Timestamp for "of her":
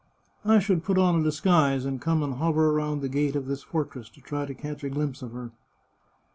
5.21-5.51